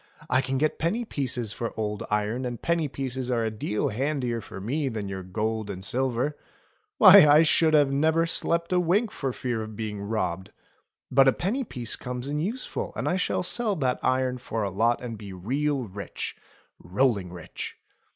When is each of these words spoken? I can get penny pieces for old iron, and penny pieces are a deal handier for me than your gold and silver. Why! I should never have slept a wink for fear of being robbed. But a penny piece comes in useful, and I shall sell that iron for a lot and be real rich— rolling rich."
I 0.31 0.41
can 0.41 0.57
get 0.57 0.79
penny 0.79 1.05
pieces 1.05 1.53
for 1.53 1.75
old 1.79 2.01
iron, 2.09 2.43
and 2.43 2.59
penny 2.59 2.87
pieces 2.87 3.29
are 3.29 3.43
a 3.43 3.51
deal 3.51 3.89
handier 3.89 4.41
for 4.41 4.59
me 4.59 4.89
than 4.89 5.07
your 5.07 5.21
gold 5.21 5.69
and 5.69 5.85
silver. 5.85 6.35
Why! 6.97 7.27
I 7.27 7.43
should 7.43 7.75
never 7.93 8.23
have 8.23 8.29
slept 8.31 8.73
a 8.73 8.79
wink 8.79 9.11
for 9.11 9.31
fear 9.31 9.61
of 9.61 9.75
being 9.75 10.01
robbed. 10.01 10.49
But 11.11 11.27
a 11.27 11.31
penny 11.33 11.63
piece 11.63 11.95
comes 11.95 12.27
in 12.27 12.39
useful, 12.39 12.93
and 12.95 13.07
I 13.07 13.17
shall 13.17 13.43
sell 13.43 13.75
that 13.75 13.99
iron 14.01 14.39
for 14.39 14.63
a 14.63 14.71
lot 14.71 15.01
and 15.03 15.19
be 15.19 15.33
real 15.33 15.83
rich— 15.87 16.35
rolling 16.79 17.31
rich." 17.31 17.77